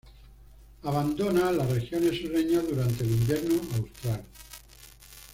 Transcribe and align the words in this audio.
Abandona 0.83 1.51
las 1.51 1.69
regiones 1.69 2.19
sureñas 2.19 2.67
durante 2.67 3.03
el 3.03 3.11
invierno 3.11 3.53
austral. 3.77 4.23